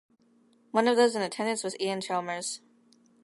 One 0.71 0.87
of 0.87 0.95
those 0.97 1.15
in 1.15 1.21
attendance 1.21 1.63
was 1.63 1.75
Iain 1.79 2.01
Chalmers. 2.01 2.61